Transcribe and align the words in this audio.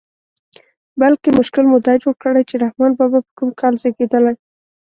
بلکې 1.01 1.29
مشکل 1.39 1.65
مو 1.71 1.77
دا 1.87 1.93
جوړ 2.03 2.15
کړی 2.23 2.43
چې 2.49 2.55
رحمان 2.63 2.91
بابا 2.99 3.19
په 3.25 3.31
کوم 3.37 3.49
کال 3.59 3.73
زېږېدلی. 3.81 4.35